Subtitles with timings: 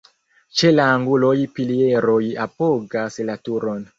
[0.59, 2.17] Ĉe la anguloj pilieroj
[2.47, 3.87] apogas la turon.